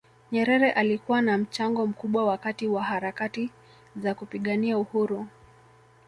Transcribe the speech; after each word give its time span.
nyerere 0.31 0.71
alikuwa 0.71 1.21
na 1.21 1.37
mchango 1.37 1.87
mkubwa 1.87 2.25
wakati 2.25 2.67
wa 2.67 2.83
harakati 2.83 3.51
za 3.95 4.13
kupigania 4.15 4.77
uhuru 4.77 5.27